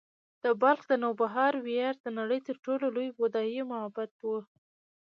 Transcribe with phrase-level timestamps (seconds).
[0.43, 4.29] د بلخ د نوبهار ویهار د نړۍ تر ټولو لوی بودایي معبد و